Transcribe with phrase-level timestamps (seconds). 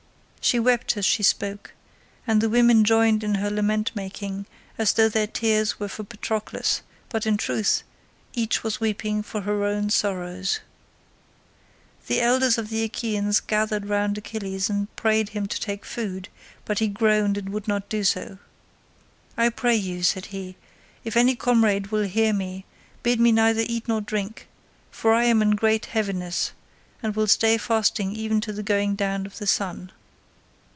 [0.43, 1.73] She wept as she spoke,
[2.27, 6.81] and the women joined in her lament making as though their tears were for Patroclus,
[7.09, 7.83] but in truth
[8.33, 10.59] each was weeping for her own sorrows.
[12.07, 16.27] The elders of the Achaeans gathered round Achilles and prayed him to take food,
[16.65, 18.37] but he groaned and would not do so.
[19.37, 20.57] "I pray you," said he,
[21.05, 22.65] "if any comrade will hear me,
[23.03, 24.49] bid me neither eat nor drink,
[24.89, 26.51] for I am in great heaviness,
[27.03, 29.91] and will stay fasting even to the going down of the sun."